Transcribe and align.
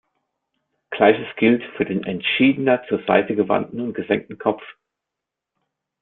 Gleiches 0.89 1.27
gilt 1.37 1.61
für 1.77 1.85
den 1.85 2.03
entschiedener 2.05 2.81
zur 2.89 3.03
Seite 3.05 3.35
gewandten 3.35 3.81
und 3.81 3.93
gesenkten 3.93 4.39
Kopf. 4.39 4.63